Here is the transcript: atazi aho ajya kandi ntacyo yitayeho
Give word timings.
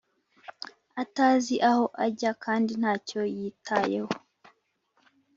atazi 1.03 1.55
aho 1.69 1.85
ajya 2.05 2.31
kandi 2.43 2.71
ntacyo 2.81 3.21
yitayeho 3.37 4.11